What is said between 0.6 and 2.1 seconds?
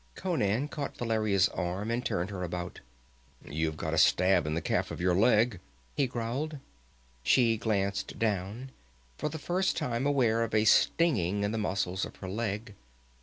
caught Valeria's arm and